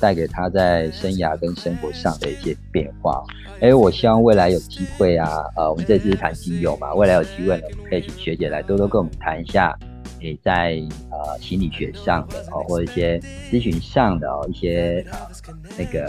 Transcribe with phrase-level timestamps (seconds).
[0.00, 3.22] 带给他在生涯跟生活上的一些变化。
[3.60, 9.78] 哎，我希望未来有机会啊，呃，我们这次是谈精油嘛，未来有机会呢，可以请学姐来多多跟我们谈一下，
[10.20, 15.18] 诶，在呃心理学上的哦，或者一些咨询上的哦，一些呃
[15.78, 16.04] 那个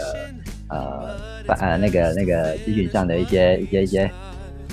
[0.68, 1.16] 呃
[1.48, 4.10] 呃那个那个机群上的一些一些一些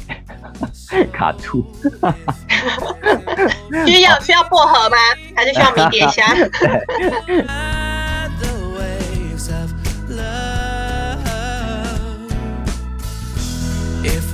[1.12, 1.64] 卡兔，
[3.86, 4.98] 需要需要薄荷吗？
[5.36, 6.26] 还是需要迷迭香？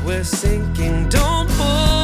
[0.08, 1.97] We're sinking, don't far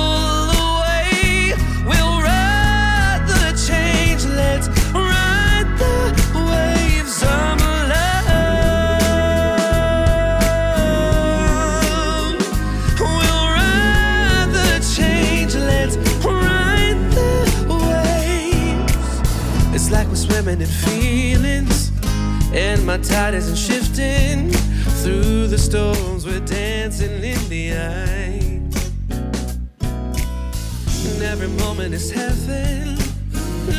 [20.54, 21.92] suspended feelings,
[22.54, 24.52] and my tide isn't shifting.
[25.02, 28.62] Through the storms, we're dancing in the eye.
[31.10, 32.98] And every moment is heaven.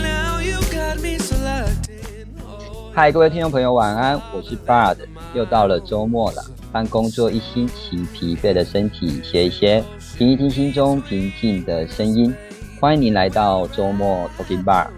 [0.03, 2.29] Now you got me so locked in.
[2.43, 4.97] Oh, 嗨，各位听众朋友，晚安，我是 Bard，
[5.35, 9.83] 又到了周末了，帮工作一星期疲惫的身体歇一歇，
[10.19, 12.35] 听一听心中平静的声音。
[12.81, 14.89] 欢迎您来到周末 Talking Bar。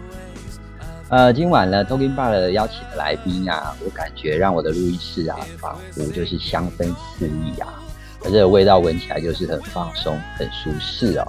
[1.09, 7.81] 呃，今晚呢，Talking Bar 的邀请的来宾啊，我感觉让我的录音室啊，仿佛就是香氛四溢啊，
[8.25, 11.25] 而这个味道闻起来就是很放松、很舒适哦。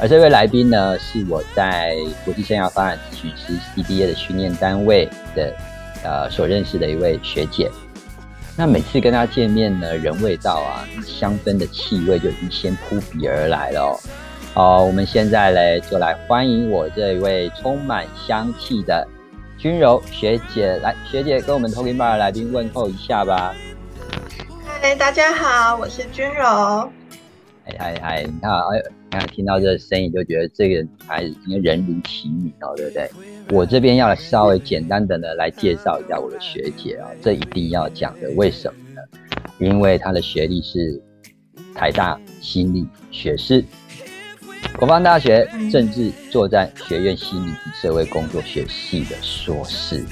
[0.00, 5.54] 而这位来宾呢，是我在国际生涯发展咨询师 CBA 的训练单位的
[6.02, 7.70] 呃所认识的一位学姐。
[8.56, 13.94] 那每次跟她见面呢，人未到啊，香氛的气味就已经先扑鼻而来了哦。
[14.52, 19.06] 好，我们现在嘞就来欢迎我这位充满香气的
[19.56, 23.54] 君柔学姐来，学姐跟我们 Talking Bar 的来宾问候一下吧。
[24.82, 26.42] 嗨，大家好，我是君柔。
[27.64, 33.08] 嗨嗨嗨，你看啊，哎，你看听到这个声音就觉得这个女孩子今天人如其名哦，对不对？
[33.50, 39.00] 我这边要稍微简单的呢来介绍一下我的学姐啊、这一定要讲的，为什么呢？
[39.58, 41.00] 因为她的学历是
[41.72, 43.64] 台大心理学士，
[44.80, 50.02] 国防大学政治作战学院心理社会工作学系的硕士。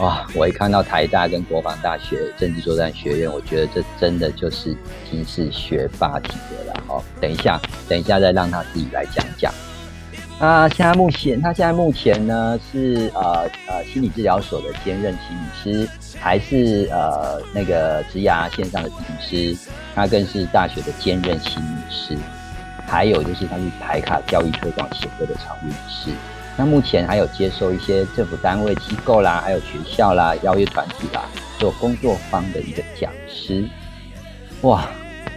[0.00, 0.26] 哇！
[0.34, 4.76] 我一看到台大跟国防大学政治作战学院，我觉得这真的就是已
[5.10, 7.02] 经是学霸级的了哦。
[7.22, 7.58] 等一下，
[7.88, 9.50] 等一下再让他自己来讲讲。
[10.38, 15.48] 那现在目前，他现在目前呢是呃呃心理治疗所的兼任心理
[15.82, 15.88] 师，
[16.20, 22.14] 还是呃那个职涯线上的咨询师，他更是大学的兼任心理师，
[22.86, 26.10] 还有就是他是台卡教育推广协会的常务理事。
[26.56, 31.22] 那目前还有接受一些政府单位机构啦，还有学校啦、邀约团体啦
[31.58, 33.68] 做工作坊的一个讲师。
[34.62, 34.88] 哇，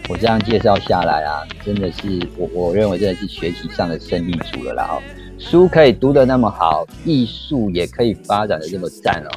[0.08, 5.04] 我这样介绍下来啊，真的是我我认为真的是学习上的胜利组了啦哦。
[5.38, 9.30] 书可以读得那么好，艺术也可以发展的这么赞哦，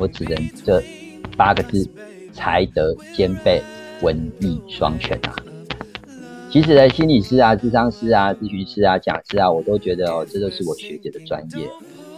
[0.00, 0.82] 我只能这
[1.36, 1.86] 八个字：
[2.32, 3.62] 才德兼备，
[4.00, 5.34] 文艺双全啊。
[6.50, 11.68] 其实呢，心理师啊、智商师啊、咨询师啊、讲师啊，我都觉得哦，这都是我学姐的专业。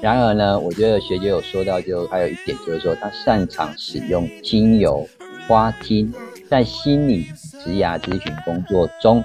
[0.01, 5.05] 然而呢，我觉得学姐有说到就，还有一点就是说，她擅长使用精油、
[5.49, 6.15] 花精
[6.49, 7.25] 在心理
[7.65, 9.21] 职涯咨询工作中。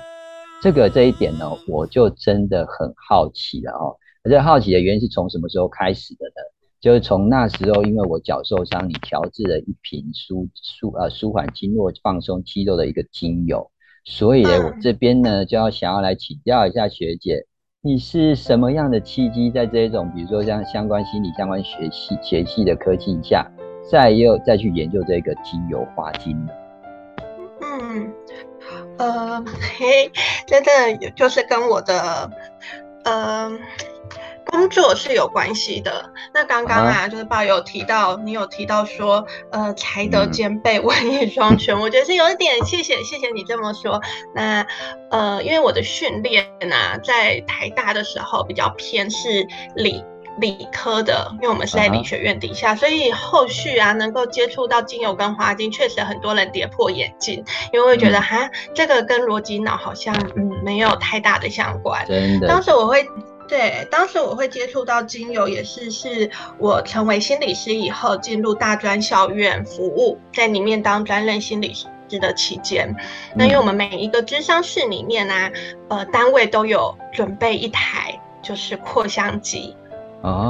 [0.64, 3.96] 这个这一点呢，我就真的很好奇了哦。
[4.24, 6.42] 而这好奇的原因是从什么时候开始的呢？
[6.82, 13.70] 就是从那时候，因为我脚受伤，你调制了一瓶舒舒呃舒缓经络、放松肌肉的一个精油。
[14.06, 17.46] 所以呢，我这边呢就要想要来请教一下学姐，
[17.82, 23.50] 你是什么样的契机，在这种比如说像相关心理相关学系学系的科技下，
[23.92, 26.54] 再又再去研究这个精油花精呢？
[27.62, 28.14] 嗯，
[29.00, 29.44] 呃，
[29.78, 30.12] 嘿，
[30.46, 32.30] 真的就是跟我的，
[33.06, 33.52] 呃。
[34.46, 36.12] 工作是有关系的。
[36.34, 44.02] 那刚刚啊，就是爸有提到，你有提到说，呃，才德兼备，文艺双全， 我觉得是有一点，谢谢，谢谢你这么说。
[44.34, 44.66] 那
[45.10, 50.04] 呃，因为我的训练啊，在台大的时候比较偏是理
[50.40, 57.44] 理科的，因为我们是在理学院底下，所以后续啊，能够接触到精油跟花精，确实很多人跌破眼镜，
[57.74, 62.06] 因为会觉得哈，这个跟逻辑脑好像嗯没有太大的相关。
[62.06, 63.06] 真的，当时我会。
[63.48, 72.92] 对，当时我会接触到精油，也是是我成为心理师以后进入大专校院服务，在里面当专任心理师的期间，
[73.36, 75.52] 那因为我们每一个智商室里面呢，
[75.90, 79.76] 呃，单位都有准备一台就是扩香机。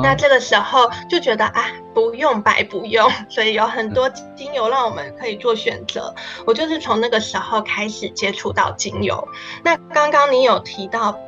[0.02, 6.16] 那这个时候就觉得啊，不用白不用，所以有很多精油让我们可以做选择。
[6.48, 9.28] 我就是从那个时候开始接触到精油。
[9.62, 11.20] 那刚刚你有提到。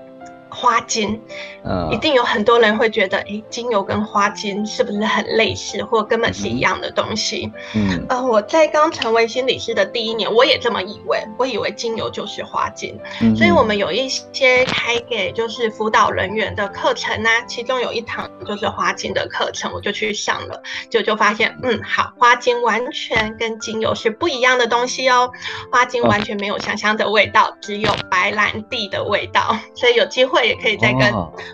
[0.49, 1.19] 花精，
[1.63, 7.51] 嗯，一定有很多人会觉得，哎，精油跟花精是不是很类似，或根本是一样的东西？
[7.75, 12.97] 嗯，呃，我在刚成为心理师的第一年，我也这么以为，我以为精油就是花精，
[13.35, 25.29] 所以我们有一些开给就是辅导人员的课程呢，其中有一堂就是花精的课程，我就去上了，就就发现，嗯，好，花精完全跟精油是不一样的东西哦，
[25.71, 30.36] 花精完全没有香香的味道，只有白兰地的味道， 所以有机会。
[30.43, 31.11] 也可以再跟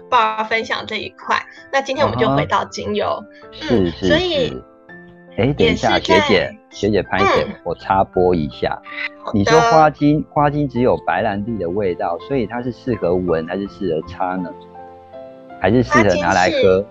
[0.10, 1.42] 爸爸分享这一块。
[1.72, 4.64] 那今天我们就回到精油，是是是。
[5.36, 8.80] 哎，等一下，学姐，学姐拍姐，我插播一下。
[9.34, 14.50] 你说花精，花精只有白兰地的味道，所以它是适合闻还是适合擦呢？
[15.60, 16.86] 还是适合拿来喝？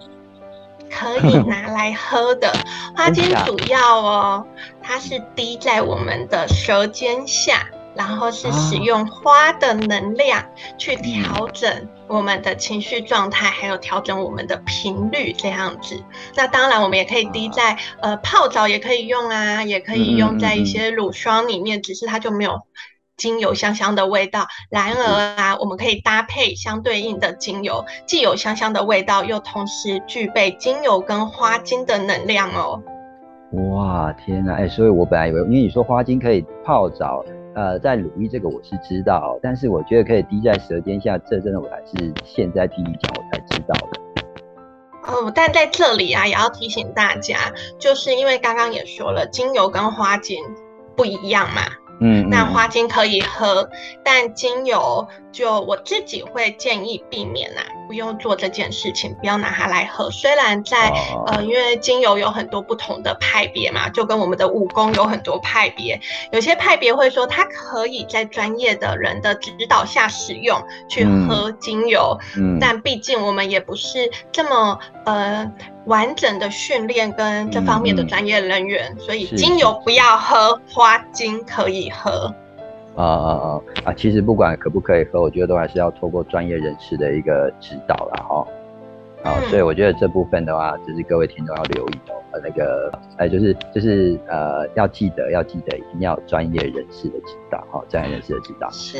[0.90, 2.52] 可以拿来喝的
[2.96, 4.46] 花精主要哦，
[4.82, 7.64] 它是滴在我们的舌尖下。
[7.94, 10.42] 然后是使用花的能量
[10.78, 16.02] 去调整我们的情绪状态，还有调整我们的频率这样子。
[16.34, 22.60] 那当然，我们也可以滴在呃泡澡也可以用啊，也可以用在一些乳霜里面，只是它就没有
[23.16, 24.46] 精油香香的味道。
[24.70, 32.82] 然而啊，我们可以搭配相对应的精油，既有香香的味道，又同时具备精油跟花精的能量哦。
[33.70, 34.54] 哇，天哪！
[34.54, 37.22] 哎，所以我本来以为，因为你说花精可以泡澡。
[37.54, 44.00] 呃，在鲁豫这个我是知道，但是我觉得可以滴在舌尖下，这真的我还是现在听你讲我才知道的。
[45.04, 50.38] 哦，但在这里啊，也要提醒大家，就是因为刚刚也说了，精油跟花精
[50.96, 51.62] 不一样嘛。
[52.00, 53.68] 嗯，那花精可以喝，
[54.04, 60.10] 但精油就我自己会建议避免呐，不用做这件事情，不要拿它来喝。
[60.10, 60.92] 虽然在
[61.26, 66.00] 呃，因为精油有很多不同的派别嘛，就跟我们的武功有很多派别，
[66.32, 75.50] 有些派别会说它可以在专业的人的指导下使用去喝精油，嗯，但毕竟我们也不是这么呃。
[75.86, 82.32] 完整的训练跟这方面的专业人员，所以精油不要喝，花精可以喝。
[82.94, 83.92] 啊啊啊啊！
[83.94, 88.46] 其实不管可不可以喝，我觉得都还是要透过专业人士的一个指导了哈。
[89.24, 92.14] 啊，所以我觉得这部分的话，就是各位听众要留意哦。
[92.32, 98.68] 呃，那个，哎，就是就是呃，要记得要记得，一定要专业人士的指导哈，专业人士的指导。
[98.70, 98.98] 是。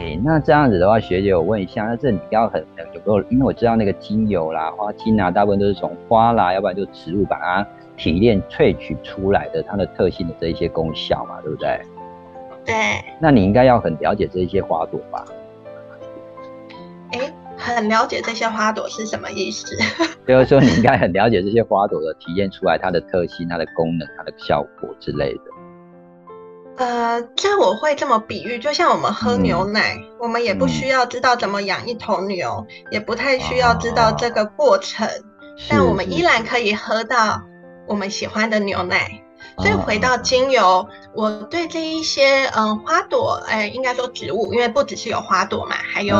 [0.00, 3.22] 哎，那这样子的话，学姐我问一下，那这你要很有没有？
[3.30, 7.64] 因为我知道那个精油啦、花精啊，大部分都是从花啦，要不然就植物把它
[7.96, 11.80] 提炼萃取出来的，它的特性的这一些功效嘛，对不对？
[12.64, 12.74] 对。
[13.20, 15.24] 那你应该要很了解这一些花朵吧？
[17.12, 17.32] 哎。
[17.62, 19.66] 很了解这些花朵是什么意思，
[20.26, 25.40] 就是说你应该很了解这些花朵的体验出来它的特性、它的功能、它的效果之类的。
[26.78, 35.06] 呃，这我会这么比喻，就像我们喝牛奶，我们也不需要知道怎么养一头牛，也不太需要知道这个过程，
[35.68, 37.42] 但我们依然可以喝到
[37.86, 39.22] 我们喜欢的牛奶。
[39.60, 46.14] 所以回到精油，我对这一些嗯花朵，哎，应该说植物，因为不只是有花朵嘛，还有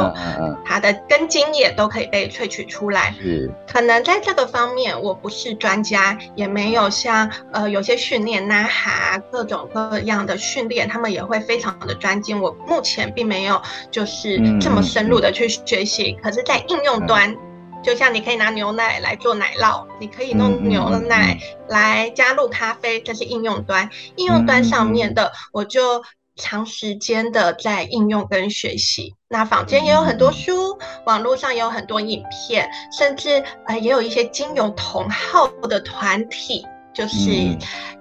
[0.64, 3.14] 它的根茎叶都可以被萃取出来。
[3.20, 12.40] 是，可能在这个方面我不是专家，也没有像呃有些训练呐哈各种各样的训练，他们也会非常的专精。
[12.40, 17.36] 我目前并没有就是这么深入的去学习，可是，在应用端。
[17.82, 23.88] 就像你可以拿牛奶来做奶酪，你可以弄牛奶来加入咖啡，这是应用端。
[24.16, 26.02] 应用端上面的，我就
[26.36, 29.14] 长时间的在应用跟学习。
[29.28, 37.30] 那坊间也有很多书，网络上也有很多影片，甚至呃也有一些精油同好的团体，就是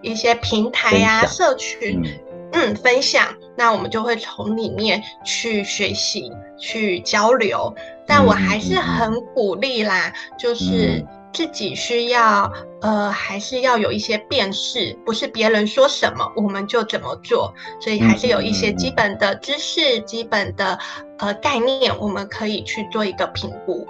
[0.02, 2.04] 一些平台呀、社群，
[2.54, 3.28] 嗯，分享。
[3.60, 7.76] 那我们就会从里面去学习、去交流。
[8.08, 12.52] 但我还是很鼓励啦，就是自己需要，
[12.82, 20.80] 呃，还是要有一些辨识，不是别人说什么我们就怎么做，所以还是有一些基本的知识、基本的
[21.20, 23.86] 呃概念，我们可以去做一个评估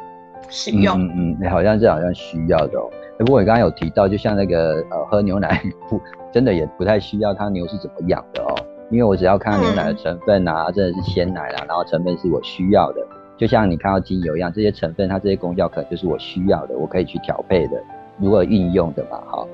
[0.50, 1.00] 使用。
[1.00, 2.90] 嗯嗯，好像这好像需要的哦。
[3.20, 6.02] 不过你刚刚有提到，就像那个呃喝牛奶 不
[6.34, 8.56] 真的也不太需要它牛是怎么养的哦，
[8.90, 13.02] 因为我只要看到牛奶的成分啊，真的是鲜奶啦，然后成分是我需要的。
[13.38, 17.82] 就像你看到精油一样，这些成分它这些功效可能就是我需要的，我可以去调配的，
[18.18, 19.48] 如何运用的嘛，哈。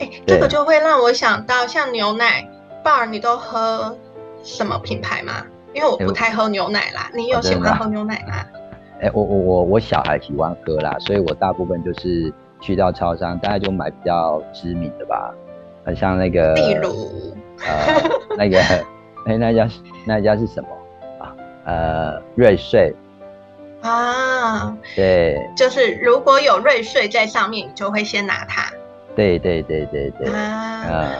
[0.00, 2.46] 哎，这个就会让我想到，像牛奶
[2.84, 3.96] ，bar 你都喝
[4.42, 5.44] 什么品牌吗？
[5.74, 8.44] 因为我不太喝牛奶啦，你有喜欢喝牛奶吗？
[9.00, 15.32] 哎，我我我我小孩喜欢喝啦，所以我大部分就是去到超商，大概就买比较知名的吧，
[15.88, 17.34] 很像那个，例如，
[17.66, 18.60] 呃，那个，
[19.24, 19.66] 哎，那家
[20.04, 20.68] 那家是什么
[21.18, 21.34] 啊？
[21.64, 22.94] 呃，瑞穗。
[23.80, 28.70] 啊，对，就是如果有瑞穗在上面，你就会先拿它。
[29.16, 30.30] 对对对对对。
[30.30, 31.14] 啊。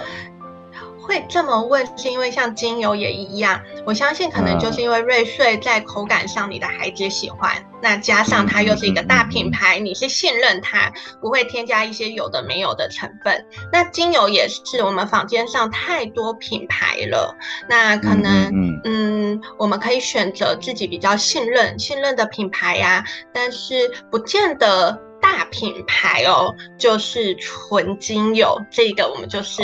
[1.09, 7.50] 会这么问，是因为像精油也一样，我相信可能就是因为瑞穗在口感上你的孩子喜欢，
[7.83, 13.43] 那加上它又是一个大品牌，你是信任它不会添加一些有的没有的成分。
[13.73, 17.35] 那精油也是我们坊间上太多品牌了，
[17.71, 18.53] 那可能
[18.85, 25.08] 嗯，我们可以选择自己比较信任信任的品牌呀，但是不见得。
[25.21, 29.63] 大品牌哦，就是纯精油，这个我们就是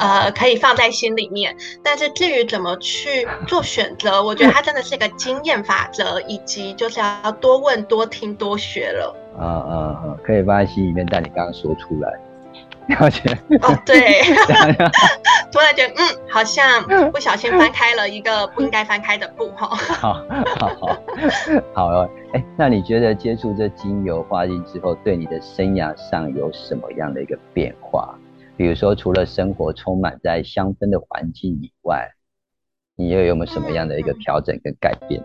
[0.00, 1.56] 呃可以放在心里面。
[1.82, 9.14] 但是至于怎么去做选择，我觉得它真的是一个经验法则，以及就是要多问、多听、多学了。
[9.38, 10.16] 啊啊啊！
[10.24, 12.10] 可以放在心里面，但你刚刚说出来。
[12.88, 13.20] 了解
[13.62, 14.22] 哦，对，
[15.50, 19.66] 突然觉得嗯，好像不小心翻开了一个不应该翻开的布哈。
[19.76, 20.12] 好，
[20.58, 20.96] 好，好，
[21.74, 22.10] 好哦。
[22.32, 28.16] 哎，那你觉得接触这精油花精之后，对你的生涯上有什么样的一个变化？
[28.56, 32.10] 比如说，除了生活充满在香氛的环境以外，
[32.96, 35.22] 你又有没有什么样的一个调整跟改变？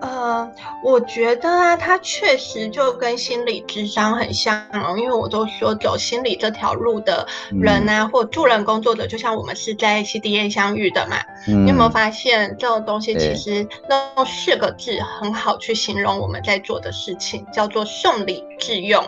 [0.00, 0.48] 呃，
[0.84, 11.16] 我觉得啊，它确实就跟心理智商很像哦，因为我都说走心理这条路的人啊，或助人工作者，就像我们是在 CDA 相遇的嘛。
[11.46, 19.04] 你有没有发现这种东西其实用四个字很好去形容我们在做的事情，叫做送礼致用。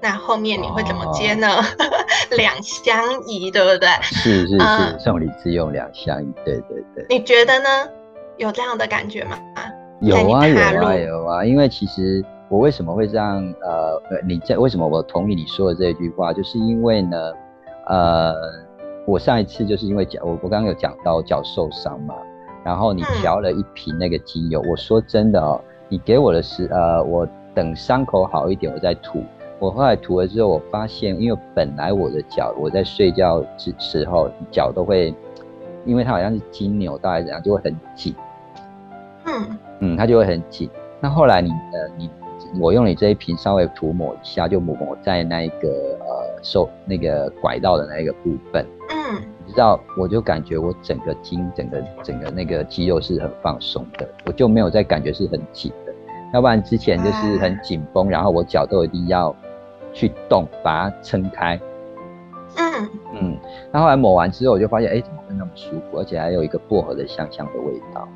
[0.00, 1.62] 那后面你会怎么接呢？
[2.36, 3.88] 两相宜，对不对？
[4.02, 7.06] 是是是，送礼致用两相宜，对对对。
[7.08, 7.68] 你觉得呢？
[8.38, 9.38] 有这样的感觉吗？
[10.02, 13.36] 有啊有啊有啊，因为其实我为什么会这样？
[13.60, 16.32] 呃，你在为什么我同意你说的这一句话？
[16.32, 17.32] 就是因为呢，
[17.86, 18.34] 呃，
[19.06, 22.16] 我上一次就是因为脚，我我刚刚有讲到脚受伤嘛，
[22.64, 29.22] 然后你调了一瓶那个精油，我说真的哦，你给我的是呃，我等伤口好一点我再涂。
[29.60, 35.14] 我后来涂了之后，我发现，因为本来我的脚我在睡觉之时候脚都会，
[35.84, 38.12] 因为它好像是筋扭到还是怎样，就会很紧。
[39.26, 39.58] 嗯。
[39.80, 40.70] 嗯，它就会很紧。
[41.00, 42.10] 那后来你呃，你
[42.60, 45.68] 我用你这一瓶稍微涂抹一下，就抹抹在那一个
[46.00, 48.64] 呃受那个拐道的那一个部分。
[48.90, 55.92] 嗯，你知道，我就感觉我整个筋、整个整个那个肌肉是很放松的，我就没有再感觉是很紧的。
[56.32, 59.34] 要不然之前就是很紧绷，然后我脚都一定要
[59.92, 61.60] 去动把它撑开。
[62.56, 63.38] 嗯嗯，
[63.72, 68.06] 那后来抹完之后，我就发现，哎，怎么会那么舒服，而且还有一个薄荷的香香的味道。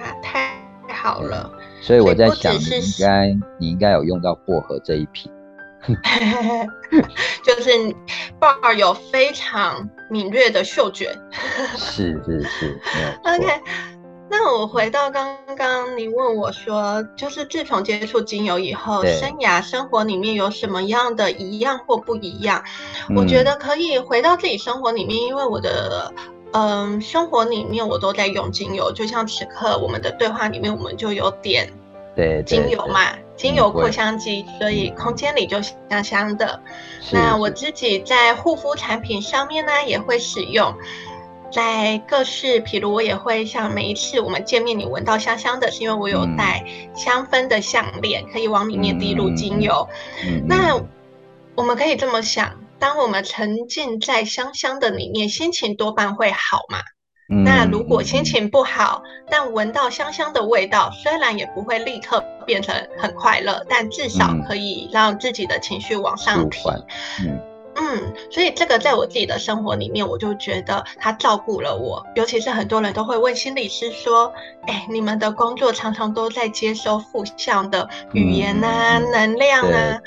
[0.00, 0.58] 啊，太。
[0.92, 5.32] 好了，所以我在想，你应该你应该有用到薄荷这一瓶，
[7.42, 7.70] 就是
[8.38, 11.16] 鲍有非常敏锐的嗅觉，
[11.78, 12.80] 是是是，
[13.24, 13.60] OK。
[14.28, 22.62] 那我回到刚刚你问我说，就是自从接触精油以后，生涯生活里面有什么样的一样或不一样？
[23.16, 26.12] 我觉得可以回到自己生活里面，因为我的。
[26.52, 31.72] 嗯，生活里面我都在用精油，就像此刻我们的对话里面，我们就有点
[32.16, 36.60] 对精油嘛，精油扩香机，所以空间里就香香的。
[37.12, 40.74] 那我自己在护肤产品上面呢，也会使用，
[41.52, 46.64] 在各式，比如我也会像每一次我们见面，你闻到香香的，是因为我有带
[46.96, 49.88] 香氛的项链，可以往里面滴入精油。
[50.46, 50.80] 那
[51.54, 52.56] 我们可以这么想。
[52.80, 56.78] 当我们沉浸在香香的里面，心情多半会好嘛。
[57.44, 66.68] 那如果心情不好，但闻到香香的味道，虽然也不会立刻变成很快乐，但至少可以让自己的情绪往上提。
[67.22, 67.38] 嗯
[67.76, 72.04] 嗯，所以这个在我自己的生活里面，我就觉得他照顾了我。
[72.16, 74.32] 尤其是很多人都会问心理师说
[74.66, 80.00] ：“哎，你们的工作常常都在接收负向的语言啊、能量啊，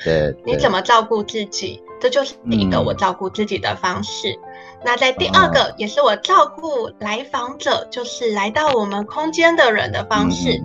[0.44, 4.38] 你怎么照顾自己？”这就是一个我照顾自己的方式。
[4.86, 10.60] 那在第二个，也是我照顾来访者，就是来到我们空间的人的方式。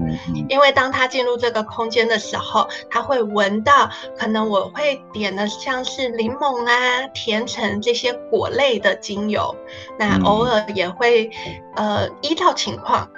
[0.50, 9.56] 因为当他进入这个空间的时候，他会闻到，可能我会点的像是柠檬啊、甜橙这些果类的精油。
[9.98, 11.32] 那偶尔也会，
[11.78, 13.10] 呃，依照情况。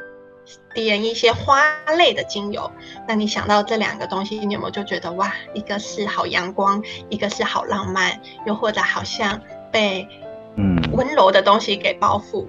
[0.73, 1.61] 点一些花
[1.97, 2.71] 类的精油，
[3.07, 9.39] 那你想到这两个东西，你有没有就觉得哇，一个是好阳光，一个是好浪漫，又或者好像
[9.71, 10.07] 被
[10.55, 12.45] 嗯，温柔的东西给包覆。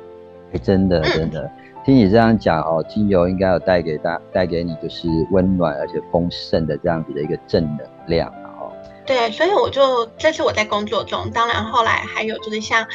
[0.53, 1.51] 哎，真的真的，
[1.85, 8.73] 听你这样讲哦，精油应该有带给大带给你就是温暖而且丰盛的这样子的一个正能量哦。
[9.07, 12.87] 对，所以我就这是我在工作中，当然后来还有就是像，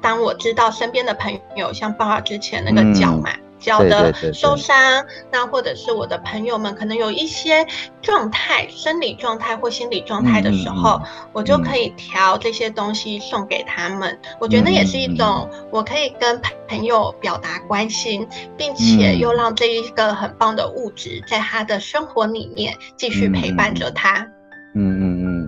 [0.00, 3.30] 当我知道身边的朋友像爸爸之前那个脚嘛。
[3.60, 7.66] 脚的受伤，那或者是我的朋友们可能有一些
[8.02, 11.00] 状态，生理状态或心理状态的时候，
[11.32, 14.18] 我就可以调这些东西送给他们。
[14.40, 18.26] 我觉得那也是一种，我可以跟朋友表达关心，
[18.56, 24.26] 并且又让这一个很棒的物质在他的生活里面继续陪伴着他。
[24.72, 25.39] 嗯嗯嗯，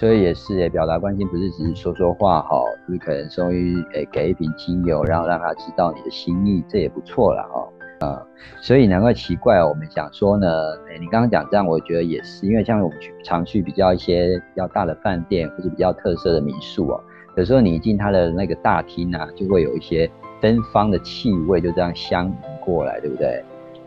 [0.00, 7.68] 所以也是诶，表达关心不是只是说说话哈，就是可能终于诶给一瓶精油，然后让他知道你的心意，这也不错了哈。
[8.00, 8.26] 呃，
[8.62, 10.48] 所以难怪奇怪，我们想说呢，
[10.88, 16.98] 诶，你刚刚讲这样，我觉得也是，因为像我们去常去比较一些比较大的饭店或者比较特色的民宿哦，
[17.36, 23.44] 有时候你一进他的那个大厅啊，就会有一些芬芳的气味就这样香迎过来，对不对？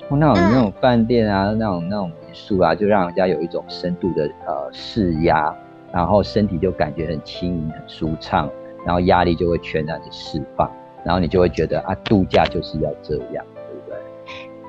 [0.09, 5.51] 哦那种那种饭店啊，那种那种民宿啊，就让人家有一种深度的呃释压，
[5.93, 8.49] 然后身体就感觉很轻盈、很舒畅，
[8.83, 10.69] 然后压力就会全然的释放，
[11.05, 13.97] 然后你就会觉得啊，度假就是要这样，对不对？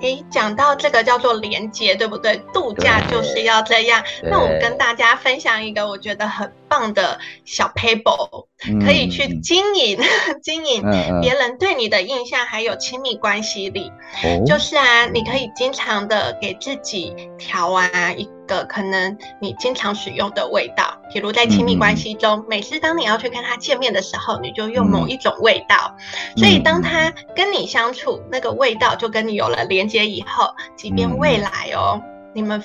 [0.02, 2.36] 诶，讲到这个叫做连接，对不对？
[2.52, 4.02] 度假就是要这样。
[4.22, 8.46] 那我跟大家分享一个我觉得很棒的小 paper，
[8.84, 9.98] 可以去经营
[10.42, 10.82] 经营
[11.20, 13.92] 别人对你的印象，还有亲密关系里，
[14.46, 25.96] 就是啊，你可以经常的给自己调啊一个可能你经常使用的味道，比如在亲密关系中，每次当你要去跟他见面的时候，你就用某一种味道，
[26.36, 32.00] 所以当他跟你相处，那个味道就跟你有了连接以后，即便未来哦，
[32.34, 32.62] 你们。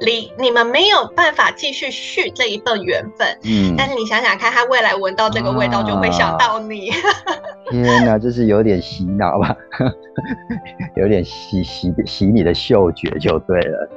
[0.00, 6.92] 离你们没有办法继续续这一份缘分，嗯，但是你想想看，他未来闻到这个味道就会想到你。
[7.70, 9.56] 天哪，这是有点洗脑吧？
[10.96, 13.90] 有点洗洗洗你的嗅觉就对了。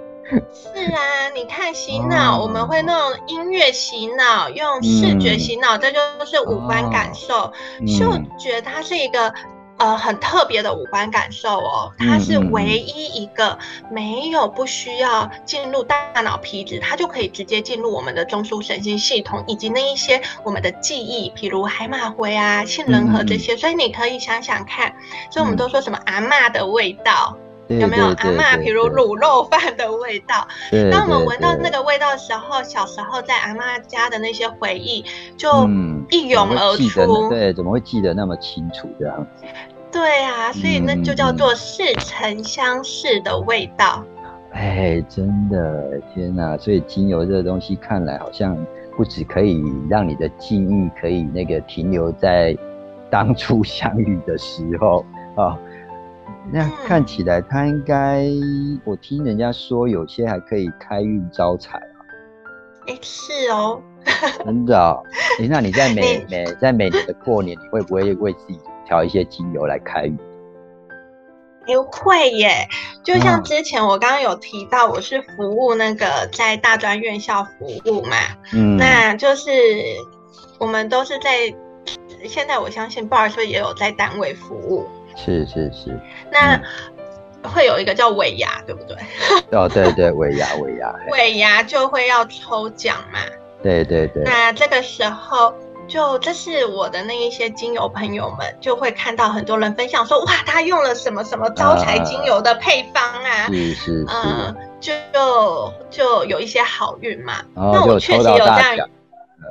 [0.53, 2.95] 是啊，你看洗脑，我们会弄
[3.27, 7.51] 音乐洗脑，用视觉洗脑，这就是五官感受。
[7.85, 9.33] 嗅觉它是一个。
[9.77, 13.57] 呃，很特别的五官感受哦，它是唯一一个
[13.89, 23.57] 没有不需要进入大脑皮质，它就可以直接进入我们的中枢神经系统以及那一些我们的记忆，比如海马回啊、杏仁核这些。
[23.57, 24.93] 所以你可以想想看，
[25.31, 27.35] 所以我们都说什么阿妈的味道，
[27.79, 28.57] 有没有阿妈？
[28.57, 30.47] 比如卤肉饭的味道。
[30.91, 35.05] 当我们闻到那个味道的时候，小时候在阿妈家的那些回忆
[35.37, 35.67] 就
[36.09, 37.29] 一涌而出。
[37.29, 39.45] 对，怎么会记得那么清楚这样子？
[39.91, 44.03] 对啊，所以那就叫做似曾相识的味道。
[44.53, 46.57] 哎，真的，天哪！
[46.57, 48.57] 所以精油这个东西，看来好像
[48.95, 52.55] 不止可以让你的记忆可以那个停留在
[53.09, 55.05] 当初相遇的时候
[55.35, 55.57] 啊。
[56.49, 58.25] 那看起来他应该，
[58.85, 61.99] 我听人家说有些还可以开运招财啊。
[62.87, 63.81] 哎，是哦。
[64.45, 65.03] 真的？
[65.39, 68.59] 哎，那你在每每在每年的过年，你会不会为自己？
[68.83, 70.17] 调一些精油来开运，
[71.65, 72.67] 哎，会耶！
[73.05, 78.17] 就像之前我刚刚有提到，我是服务那个在大专院校服务嘛，
[78.53, 79.51] 嗯，那就是
[80.59, 81.55] 我们都是在
[82.27, 85.99] 现在，我相信鲍尔说也有在单位服务，是是是。
[86.31, 86.59] 那
[87.49, 88.95] 会有一个叫尾牙，对不对？
[89.51, 93.19] 哦，对对，尾牙 尾牙，尾牙就会要抽奖嘛，
[93.63, 94.23] 对对对。
[94.23, 95.53] 那这个时候。
[95.87, 104.93] 就这是我的那一些精油朋友们，就会看到很多人分享说，哇，他用了什么什么招财精油的配方啊，是是，嗯，就
[105.89, 107.43] 就有一些好运嘛。
[107.55, 108.45] 那我确实有这
[108.77, 108.89] 样，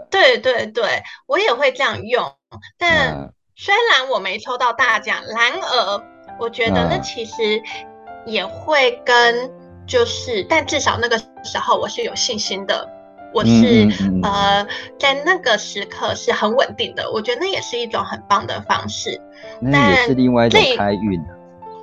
[0.08, 2.32] 对对对，我也会这样用。
[2.78, 3.30] 但
[3.62, 6.02] 虽然我没抽到大奖，然而
[6.38, 7.62] 我觉得那其实
[8.24, 9.50] 也会跟
[9.86, 12.88] 就是，但至少那个时候我是有信心的。
[13.34, 13.86] 我是
[14.22, 14.66] 呃，
[14.98, 19.20] 在那个时刻是很稳定的，我觉得那也是一种很棒的方式。
[19.60, 21.20] 那也是另外一种开运。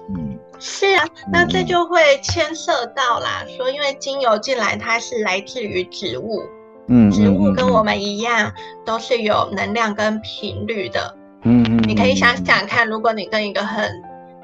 [0.09, 6.41] 嗯，是啊，那这就会牵涉到啦，说因为精油进来，它是来自于植物，
[6.87, 8.51] 嗯，植物跟我们一样，
[8.83, 11.15] 都是有能量跟频率的。
[11.87, 13.89] 你可以想想看，如果你跟一个很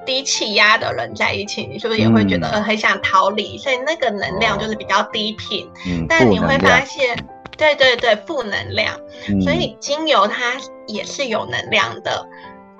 [0.05, 3.57] 低气压的人在一起，你是不是也会觉得很想逃离？
[3.57, 5.69] 所以那个能量就是比较低频。
[5.85, 7.17] 嗯，但你会发现，
[7.57, 8.97] 对对对，负能量。
[9.41, 10.53] 所以精油它
[10.87, 12.25] 也是有能量的。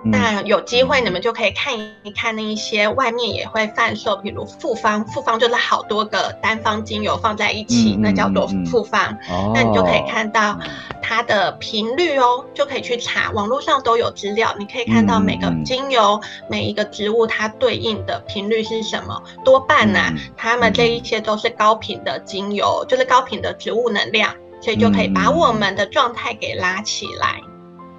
[0.05, 9.17] 那有机会你们就可以看一看那一些外面也会贩售，比如复方，复方就是好多个单方精油放在一起，那叫做复方。
[9.53, 10.59] 那你就可以看到
[11.01, 19.21] 它的频率哦，就可以去查，网络上都有资料，你可以看到每个精油、每一个植物它对应的频率是什么。
[19.45, 19.99] 多半呢，
[20.35, 27.39] 它们这一些都是高频的精油，就是高频的植物能量，所以就可以把我们的状态给拉起来。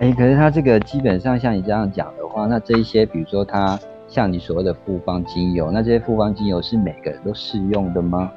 [0.00, 3.78] 哎，可是它这个基本上像你这样讲的话，那这一些，比如说它
[4.08, 8.30] 像你所谓的复方精油，那这些复方精油是每个人都适用的吗？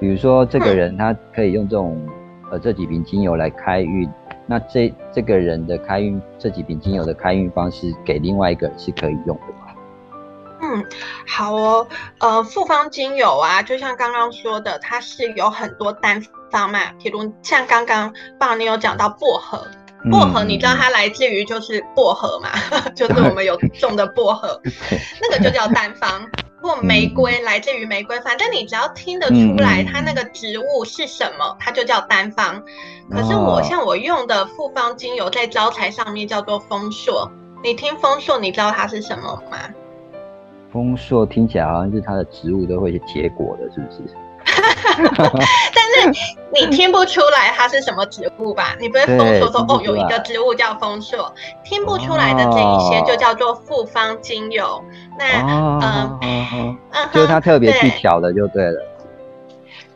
[0.00, 2.00] 比如说这个人他可以用这种
[2.50, 4.08] 呃这几瓶精油来开运，
[4.46, 9.74] 那这这个人的开运这几瓶精油的开运方式给另外一个人是可以用的吗？
[10.60, 10.84] 嗯，
[11.26, 11.86] 好哦，
[12.20, 19.66] 呃，复方精油啊，就像刚刚说的，它是有很多单方嘛，比如像刚刚爸你有讲到薄荷。
[20.10, 22.50] 薄荷，你知道它来自于就是薄荷嘛，
[22.94, 24.60] 就是我们有种的薄荷，
[25.20, 26.28] 那个就叫单方。
[26.60, 32.60] 或玫瑰来自于玫瑰，反正你只要听得出来它那个植物是什么，它就叫单方。
[33.08, 37.30] 可是我像我用的复方精油在招财上面叫做丰硕，
[37.62, 39.56] 你听丰硕，你知道它是什么吗？
[40.72, 44.12] 丰硕听起来好像是它的植物都会结果的，是不是？
[45.74, 46.20] 但是
[46.52, 48.74] 你听不出来它是什么植物吧？
[48.80, 51.32] 你不会封锁说哦，有一个植物叫丰硕，
[51.64, 54.82] 听不出来的这一些就叫做复方精油。
[55.18, 55.42] 那
[55.80, 56.18] 嗯
[56.92, 58.80] 嗯，就是它特别去调的就对了。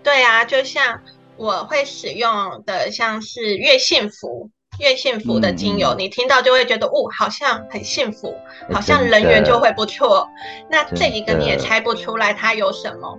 [0.03, 1.01] 对啊，就像
[1.37, 4.51] 我会使用的，像是月幸福。
[4.78, 8.35] 越幸福的精油，你听到就会觉得，哦，好像很幸福，
[8.72, 10.26] 好像人缘就会不错。
[10.70, 13.18] 那这一个你也猜不出来它有什么，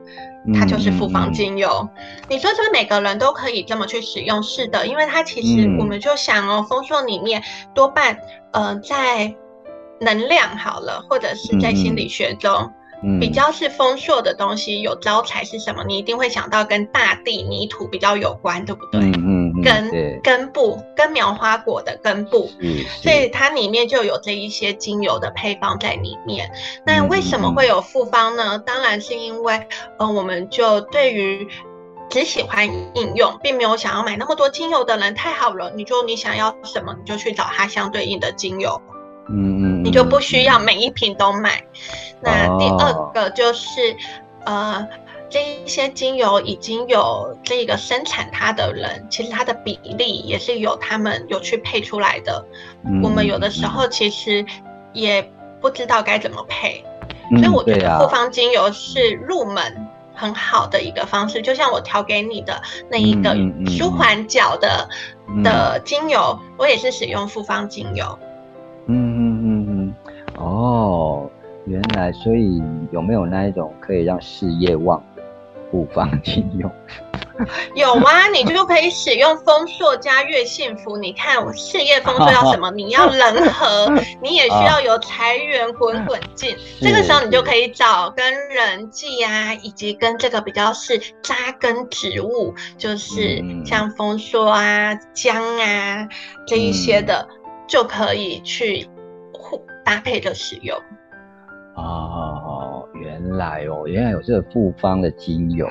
[0.54, 1.88] 它就是复方精油。
[2.28, 4.42] 你说是不是每个人都可以这么去使用？
[4.42, 7.42] 是的，因为它其实我们就想哦，丰硕里面
[7.74, 8.18] 多半
[8.52, 9.34] 呃在
[10.02, 12.72] 能量好了，或者是在心理学中。
[13.20, 15.84] 比较是丰硕的东西，有招财是什么？
[15.84, 19.02] 你一定会想到跟大地泥土比较有关，对不对？
[19.64, 22.50] 根根部，跟苗花果的根部，
[23.02, 26.52] 所以它里面就有这一些精油的配方在里面。
[26.86, 28.60] 那为什么会有复方呢？
[28.60, 29.68] 当然是因为，
[30.00, 31.48] 嗯，我们就对于
[32.10, 38.82] 只喜欢应用，并没有想要买那么多精油的人，太好了，你就你想要什么，你就去找它相对应的精油。
[39.30, 41.64] 嗯嗯，你就不需要每一瓶都买。
[42.22, 43.96] 那第二个就是，
[44.46, 44.86] 呃，
[45.34, 52.46] 这一些精油已经有这个生产它的人，其实它的比例也是有他们有去配出来的。
[53.02, 54.46] 我们有的时候其实
[54.94, 55.28] 也
[55.60, 56.86] 不知道该怎么配，
[57.32, 61.42] 所以我觉得复方精油是入门很好的一个方式。
[61.42, 64.88] 就像我调给你的那一个舒缓脚的
[65.44, 68.06] 的精油，我也是使用复方精油。
[68.86, 69.94] 嗯嗯嗯嗯，
[70.38, 71.28] 哦，
[71.66, 75.02] 原来，所以有没有那一种可以让事业旺
[75.74, 76.72] 的复方精油？
[77.74, 80.96] 有啊，你就可以使用丰硕加越幸福。
[80.98, 82.70] 你看，我事业丰硕要什么？
[82.78, 86.56] 你要人和， 你也需要有财源滚滚进。
[86.80, 96.08] 这个时候，你就可以找跟人际啊，以及跟这个比较是扎根植物，就是像丰硕啊、姜啊
[96.48, 97.28] 这一些的。
[97.66, 98.88] 就可以去
[99.34, 100.78] 互搭配着使用。
[101.76, 102.53] 哦，
[103.34, 105.68] 原来哦，原来有这个复方的精油。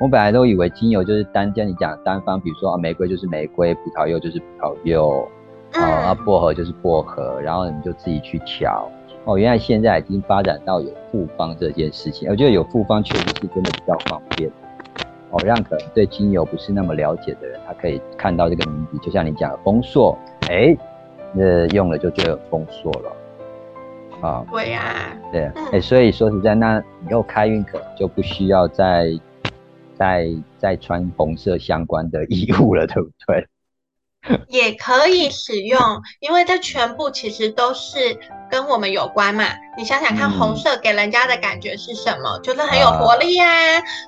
[0.00, 5.28] 我本来都以为精油就是单，像你讲单方，比如说啊，玫瑰就是玫瑰，葡萄柚就是葡萄柚，
[5.74, 8.90] 啊，薄荷就是薄荷，然后你就自己去调。
[9.24, 12.28] 哦，原来现在已经发展到有复方这件事情。
[12.28, 14.50] 我觉得有复方确实是真的比较方便。
[15.30, 20.18] 哦，让可能对精油不是那么了解的人，他可以看到这个名字，就像你讲的丰硕，
[20.50, 20.76] 哎。
[21.38, 23.12] 呃，用了就就有丰硕了，
[24.26, 29.06] 啊，对呀，对，哎，所以说实在，那以后开运可能就不需要再
[29.96, 33.46] 再再穿红色相关的衣物了，对不对？
[34.48, 35.78] 也可以使用，
[36.18, 38.18] 因为这全部其实都是
[38.50, 39.44] 跟我们有关嘛。
[39.78, 42.40] 你想想看，红色给人家的感觉是什么？
[42.42, 43.46] 就是很有活力啊，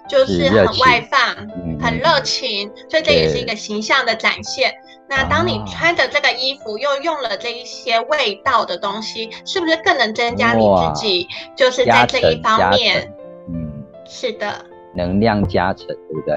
[0.09, 1.47] 就是很外放，
[1.81, 4.75] 很热情，所以这也是一个形象的展现。
[5.11, 11.27] 那当你穿着这个衣服，又用了这一些味道的东西，是不是更能增加你自己？
[11.57, 13.15] 就是在这一方面，
[13.49, 16.35] 嗯，是的，能量加成，对不对？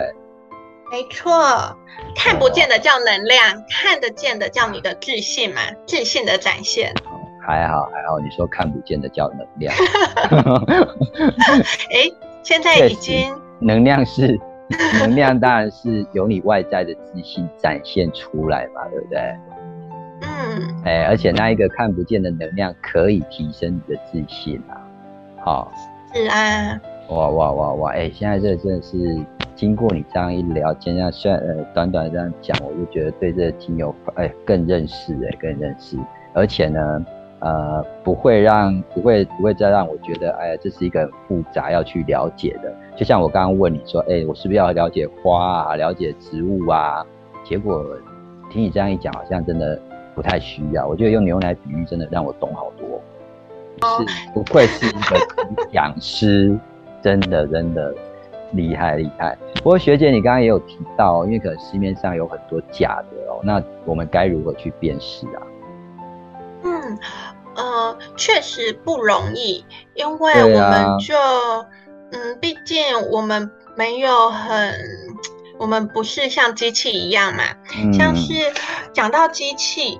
[0.90, 1.76] 没错，
[2.16, 6.94] 看不见的叫能量，看得见的叫你的自信嘛，自信的展现。
[7.46, 9.74] 还好还好，你说看不见的叫能量。
[11.92, 12.10] 哎，
[12.44, 14.40] 现在已经能量是。
[15.00, 19.20] 能量当然是由你外在的自信展现出来嘛，对不对？
[20.22, 24.82] 嗯，哎，而且那一个看不见的能量可以提升你的自信啊。
[25.44, 25.72] 好，
[26.14, 26.80] 是啊，
[27.10, 28.98] 哇哇哇哇，哎，现在这真的是
[29.56, 35.98] 经过你这样一聊，今天虽然呃短短这样讲，我就觉得对这个听友哎更认识哎更认识，
[36.34, 37.06] 而且呢。
[37.44, 42.72] 呃，不会让不会不会再让我觉得，哎呀，这是一个很复杂要去了解的。
[43.02, 47.04] 就像我刚刚问你说，哎，我是不是要了解花啊，了解植物啊？
[47.44, 47.84] 结果
[48.52, 49.82] 听你这样一讲，好像真的
[50.14, 50.86] 不太需要。
[50.86, 53.02] 我觉得用牛奶比喻，真的让我懂好多。
[53.98, 55.18] 是不愧是一个
[55.74, 56.56] 讲师，
[57.02, 57.92] 真的真的
[58.52, 59.36] 厉害厉害。
[59.56, 65.42] 不过学姐，你刚刚也有提到，因为可能市面上有很多假的哦，那我们该如何去辨识啊？
[66.66, 67.00] 嗯。
[67.54, 71.14] 呃，确实不容易，因为我们就，
[72.12, 74.74] 嗯，毕竟我们没有很，
[75.58, 77.44] 我们不是像机器一样嘛，
[77.94, 78.34] 像是
[78.94, 80.00] 讲到机器。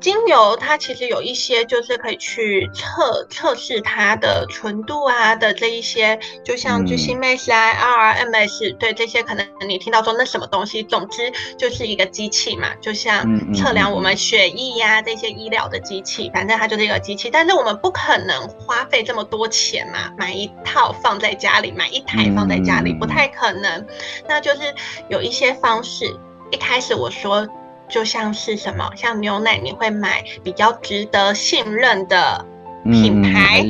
[0.00, 17.28] 精油它其实有一些就是可以去测测试它的纯度啊的这一些，就像 G C M S 啊、R R M S，对这些可能你听到说那什么东西，总之就是一个机器嘛，就像测量我们血液呀这些医疗的机器，反正它就是一个机器。
[17.30, 23.86] 但是我们不可能花费这么多钱嘛，买一套放在家里，买一台放在家里，不太可能。
[24.26, 24.74] 那就是
[25.08, 26.06] 有一些方式，
[26.50, 27.46] 一开始我说。
[27.90, 32.44] 就像是什么，像牛奶，你会买比较值得信任的
[32.84, 33.62] 品牌，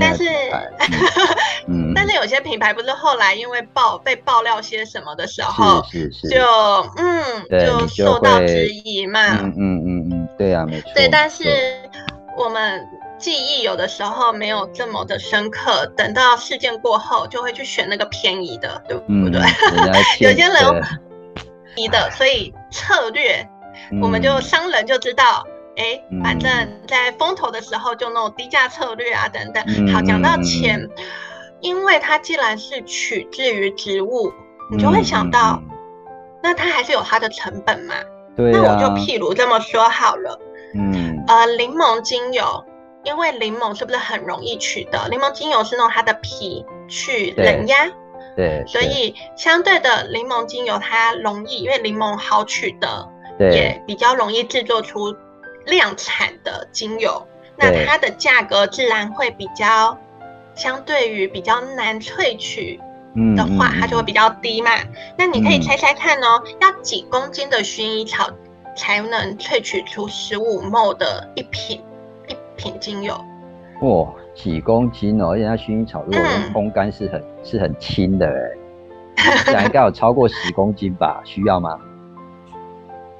[0.00, 0.24] 但是，
[1.94, 6.42] 但是有些品牌不是后来因为爆被爆料些什么的时候，是是是，就
[6.96, 7.24] 嗯，
[7.64, 11.44] 就受到质疑嘛，嗯嗯嗯嗯，对啊，没错，对，但是
[12.36, 12.84] 我们
[13.18, 19.40] 记忆有的时候没有这么的深刻，等到事件过后，就会去选那个便宜的，对不对？
[20.20, 20.52] 有些人
[21.74, 23.48] 便宜的，所以策略。
[24.02, 25.46] 我们就商人就知道，
[25.76, 26.50] 哎，反正
[26.88, 29.62] 在风投的时候就那种低价策略啊等等。
[29.92, 30.88] 好，讲到钱，
[31.60, 34.32] 因为它既然是取自于植物，
[34.70, 35.62] 你就会想到，
[36.42, 37.94] 那它还是有它的成本嘛。
[38.36, 40.38] 对那我就譬如这么说好了，
[40.74, 42.64] 嗯，呃，柠檬精油，
[43.02, 45.08] 因为柠檬是不是很容易取得？
[45.08, 47.88] 柠檬精油是用它的皮去冷压，
[48.36, 53.08] 对，所以相对的柠檬精油它容易，因为柠檬好取得。
[53.38, 55.14] 也比较容易制作出
[55.66, 59.98] 量产的精油，那它的价格自然会比较，
[60.54, 62.80] 相对于比较难萃取
[63.36, 64.70] 的话，它就会比较低嘛。
[65.18, 68.30] 那你可以猜猜看哦，要几公斤的薰衣草
[68.76, 71.82] 才能萃取出十五 ml 的一瓶
[72.28, 73.14] 一瓶精油？
[73.82, 75.32] 哇，几公斤哦！
[75.32, 76.22] 而且它薰衣草如果
[76.54, 78.26] 烘干是很是很轻的
[79.16, 81.20] 哎，这 应该有超过十公斤吧？
[81.24, 81.78] 需要吗？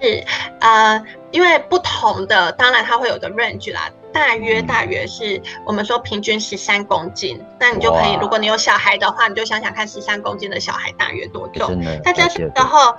[0.00, 0.22] 是，
[0.60, 11.82] 呃，因为不同的，当然它会有个 range 啦，大约大约是我们说平均十三公斤，那你就可以，如果你有小孩的话，你就想想看，十三公斤的小孩大约多重？
[12.04, 12.94] 那这时候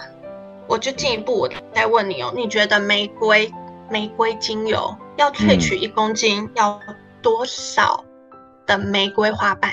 [0.68, 3.52] 我就进一步我再问你哦，你觉得玫瑰
[3.90, 6.80] 玫瑰精油要萃取一公斤要
[7.22, 8.04] 多少
[8.66, 9.72] 的玫瑰花瓣？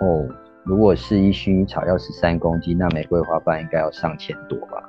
[0.00, 0.24] 哦，
[0.64, 4.82] 如果是一薰衣草要十三公斤，那玫瑰花瓣应该要上千朵吧？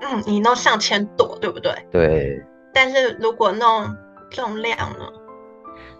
[0.00, 1.72] 嗯，你弄上千朵，对不对？
[1.90, 2.44] 对。
[2.72, 3.96] 但是如果弄
[4.30, 5.06] 重量呢？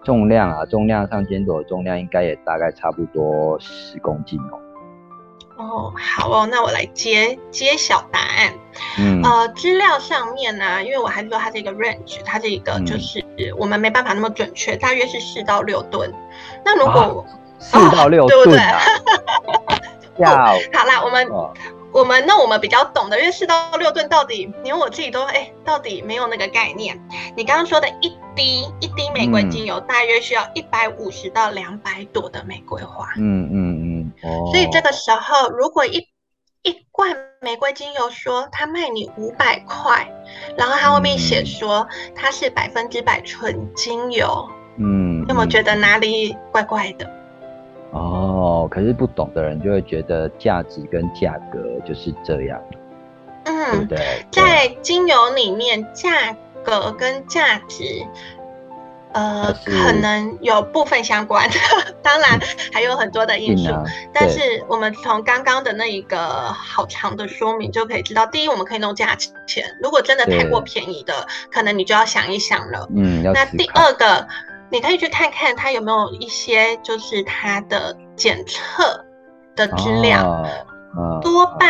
[0.03, 4.59] 重量啊，重量上千朵，重量应该也大概差不多十公斤哦。
[5.57, 8.53] 哦，好哦，那我来揭揭晓答案。
[8.97, 9.21] 嗯。
[9.21, 13.23] 呃，资料上面呢，因为我还是说它是一个 range，它是一个就是
[13.57, 16.11] 我们没办法那么准确，大约是四到六吨。
[16.65, 17.23] 那如果
[17.59, 18.79] 四到六吨啊？
[20.17, 20.29] 要
[20.73, 21.27] 好啦，我们。
[21.93, 26.99] 我们那我们比较懂的，因为四到六吨到底，连我自己都哎，到底没有那个概念。
[27.35, 33.07] 你刚刚说的一滴一滴玫瑰精油，大约需要一百五十到两百朵的玫瑰花。
[33.17, 34.11] 嗯嗯嗯。
[34.23, 34.49] 哦。
[34.51, 36.07] 所以这个时候，如果一
[36.63, 40.07] 一罐玫瑰精油说它卖你五百块，
[40.57, 47.20] 然后它后面写说它是百分之百纯精油，嗯，有没有觉得哪里怪怪的？
[47.91, 52.61] 哦，可是不懂的人就会觉得价值跟价格就是这样，
[53.43, 57.83] 嗯，对，在精油里面，价格跟价值，
[59.11, 61.49] 呃，可能有部分相关，
[62.01, 62.39] 当然
[62.71, 63.69] 还有很多的因素。
[64.13, 72.87] 但是我们从刚刚的那一个好长的说明就可以知道，第一，我们可以弄价钱，如果真的太过便宜的，可能你就要想一想了。
[72.95, 74.25] 嗯，那第二个。
[74.71, 79.05] 你可以去看看它有没有一些，就是它的检测
[79.55, 80.45] 的资料，
[81.21, 81.69] 多半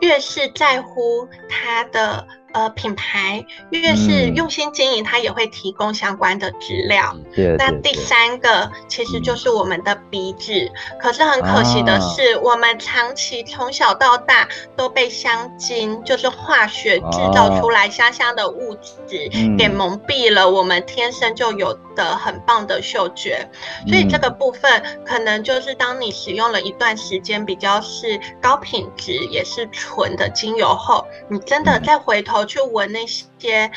[0.00, 7.16] 越是在乎它的呃，品牌越是用心经营，它也会提供相关的资料。
[7.56, 10.52] 那第三个其实就是我们的鼻子，
[11.00, 18.74] 可是很可惜的是，我们长期从小到大都被香精，就是化学制造出来香香的物
[19.06, 23.48] 质给蒙蔽了，我们天生就有的很棒的嗅觉。
[23.86, 32.39] 所以这个部分可能就是当你使用了一段时间比较是高品质也是纯的精油后，你真的再回头。
[32.44, 33.70] 去闻那些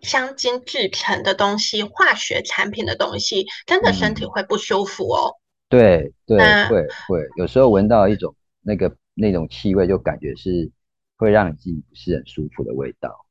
[0.00, 5.34] 香精制成的东西、化学产品的东西，真的身体会不舒服哦。
[5.68, 7.20] 对对，会会。
[7.36, 10.70] 有时候闻到一种那个那种气味，就感觉是
[11.16, 13.26] 会让你自己不是很舒服的味道。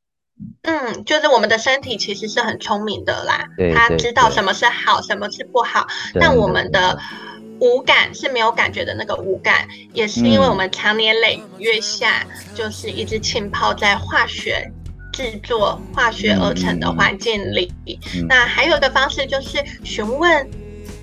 [0.62, 5.84] 嗯，就是我们的身体其实是很聪明的啦，他知道什么是好，什么是不好，
[6.14, 6.96] 但我们的
[7.60, 14.70] 五感是没有感觉的那个无感，也是因为我们长年累月下就是一直浸泡在化学
[15.12, 17.72] 制作、化学而成的环境里。
[18.28, 20.48] 那还有一个方式就是询问。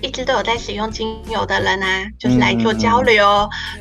[0.06, 3.26] 一直都有在使用精油的人啊，就是来做交流。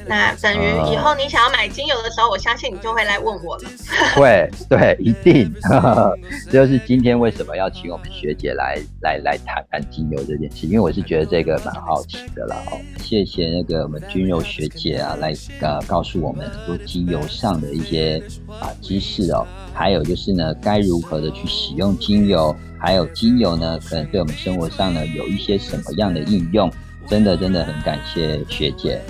[0.07, 3.63] 那等于以后你想要买精油的时候，我相信你就会来问我了。
[4.17, 5.53] 会，对，一定。
[6.49, 12.57] 这就是今天为什么要请我们学姐来来来谈谈精油这件事，因为我是觉得这个蛮好奇的啦。
[12.71, 19.45] 哦，谢谢那个我们君柔学姐啊，来呃告诉我们很多精油上的一些啊知识哦。
[19.75, 22.55] 还有就是呢，该如何的去使用精油？
[22.85, 26.71] 还有精油呢，可能对我们生活上呢有一些什么样的应用？
[27.07, 29.01] 真的真的很感谢学姐。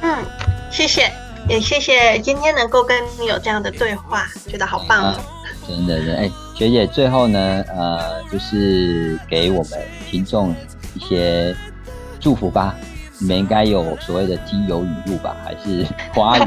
[0.00, 0.24] 嗯，
[0.70, 1.10] 谢谢，
[1.48, 5.20] 也谢谢今天能够跟你有这样的对话，觉得好棒哦。
[5.66, 10.54] 真的，真哎，学姐最后呢，呃，就是给我们听众
[10.94, 11.52] 一些
[12.20, 12.76] 祝福吧。
[13.18, 15.36] 你们应该有所谓的精油语录吧？
[15.44, 16.42] 还是花语？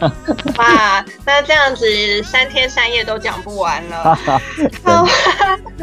[0.56, 1.86] 哇，那这样子
[2.22, 4.18] 三天三夜都讲不完了。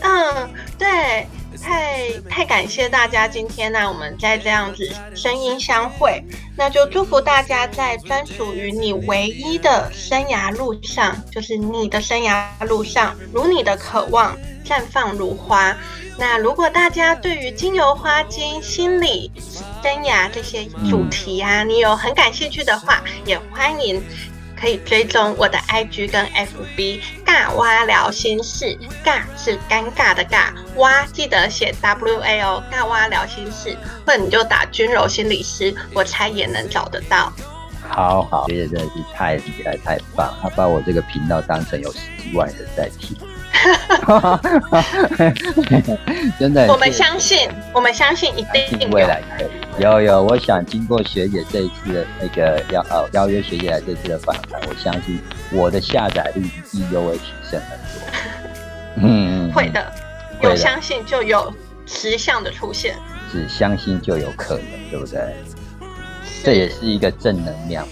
[0.00, 1.26] 嗯，对，
[1.62, 6.22] 太太感谢大家今天呢，我们在这样子声音相会，
[6.56, 14.36] 那就祝福大家在专属于你唯一的生涯路上，就是你的生涯路上，如你的渴望。
[14.64, 15.74] 绽放如花。
[16.18, 19.30] 那如果大家对于精油花精、心理、
[19.82, 24.02] 生涯这些主题啊，你有很感兴趣的话，也欢迎
[24.60, 28.76] 可以追踪我的 IG 跟 FB，尬蛙聊心事。
[29.04, 37.32] 尬是尴尬的尬，蛙记得写 W A O，尬蛙聊心事，或者你就打君柔心理师，我猜也能找得到。
[37.88, 43.16] 好好，觉得真的是太厉害、太棒，他把我这个频道当成有十几万人在听。
[46.38, 49.48] 真的，我们相信，我们相信一定未来可以
[49.82, 50.22] 有有。
[50.22, 55.20] 我想经过学姐这一次的那个邀呃邀约学姐来这次的访谈，我相信
[55.52, 58.08] 我的下载率一定又会提升很多。
[58.96, 59.92] 嗯，会的，
[60.42, 61.52] 有相信就有
[61.86, 62.96] 实相的出现，
[63.32, 65.20] 只相信就有可能，对不对？
[66.44, 67.86] 这也是一个正能量。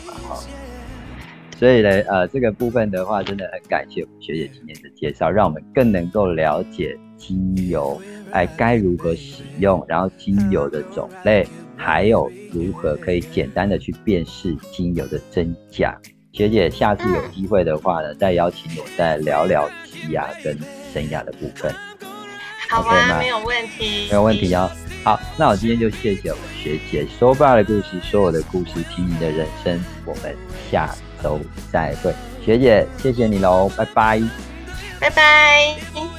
[1.58, 7.98] 所以呢，呃，这个部分的话，真的很感谢我们学姐今天的介绍，让我们更能够了解精油，
[8.30, 15.98] 哎，该如何使用，然后精油的种类，还有如何可以简单的去辨识精油的真假。
[16.32, 20.54] 学姐，下次有机会的话呢，再邀请我再聊聊职涯跟
[20.92, 21.72] 生涯的部分。
[22.68, 24.70] 好啊，没有问题，没有问题哦。
[25.02, 29.80] 好，那我今天就谢谢我们学姐说爸的故事，说我的故事，听你的人生。
[30.04, 30.36] 我们
[30.70, 30.94] 下。
[31.26, 31.40] 都
[31.72, 34.22] 再会，学姐，谢谢你喽，拜拜，
[35.00, 36.15] 拜拜。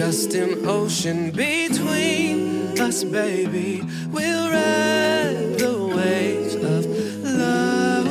[0.00, 3.82] just an ocean between us, baby.
[4.10, 6.86] We'll ride the waves of
[7.24, 8.06] love.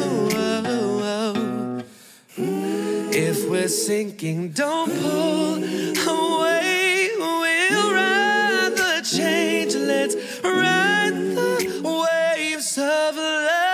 [3.18, 7.10] If we're sinking, don't pull away.
[7.18, 9.76] We'll ride the change.
[9.76, 13.66] Let's ride the waves of love.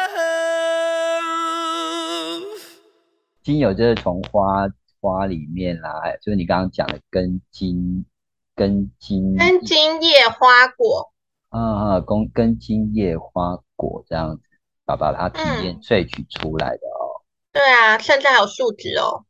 [3.44, 4.68] 精油就是从花
[5.07, 8.05] 花里面啦，就是你刚刚讲的根茎。
[8.59, 11.13] 根茎根茎叶花果，
[11.51, 14.43] 啊啊，根根茎叶花果这样子，
[14.87, 17.21] 把把它提炼萃取出来的哦。
[17.53, 19.27] 对啊，甚至还有树脂哦，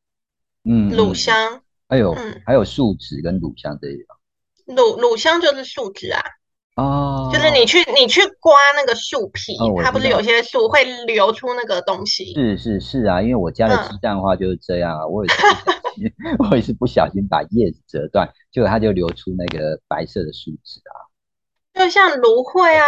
[0.62, 4.16] 嗯，乳香，还有嗯还有树脂跟乳香这一种
[4.76, 6.22] 乳乳香就是树脂啊，
[6.76, 16.12] 哦，就是你去你去刮那个树皮哦，它不是有些树会流出那个东西，是是是啊，因为我家的嗯鸡蛋花就是这样啊，我也是不小心，
[16.50, 20.94] 我也是不小心把叶子折断，结果它就流出那个白色的树脂啊。
[21.72, 22.84] 就像芦荟啊，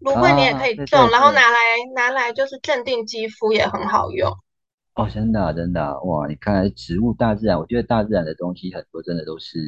[0.00, 1.58] 芦荟你也可以种，对对然后拿来
[1.94, 4.32] 拿来就是镇定肌肤也很好用。
[4.94, 6.28] 哦，真的啊真的啊哇！
[6.28, 9.58] 你看植物大自然，我觉得大自然的东西很多真的都是，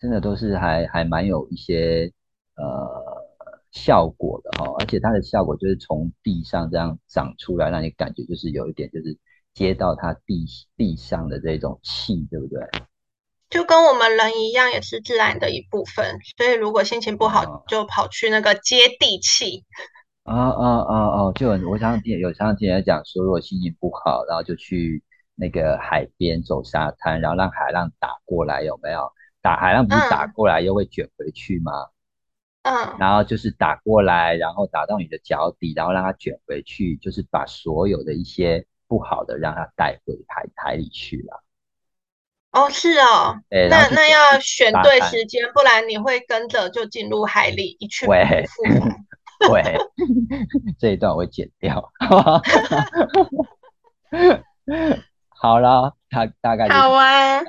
[0.00, 2.12] 真的都是还还蛮有一些
[2.56, 3.24] 呃
[3.70, 9.18] 效果的哈、而且它的效果就是从地上这样长出来，让你感觉就是有一点就是
[9.54, 10.46] 接到它地
[10.76, 12.60] 地上的这种气，对不对？
[13.48, 16.18] 就跟我们人一样，也是自然的一部分。
[16.36, 19.64] 所以如果心情不好哦，就跑去那个接地气。
[20.24, 21.32] 啊啊啊啊！
[21.32, 25.04] 就有我常常听有常常听人讲说，如果心情不好，然后就去
[25.36, 29.12] 那个海边走沙滩，然后让海浪打过来，有没有？
[29.40, 31.72] 打海浪不是打嗯过来又会卷回去吗？
[31.72, 31.95] 嗯，
[32.98, 41.42] 然后就是打过来，然后打到你的脚底，然后让它卷回去，就是把所有的一些不好的让它带回海海里去了。
[42.52, 49.04] 哦，是哦，对，那那要选对时间，不然你会跟着就进入海里，一去不喂复返。
[49.48, 49.76] 对，
[50.80, 51.92] 这一段我会剪掉。
[55.28, 57.44] 好了，大大概好啊，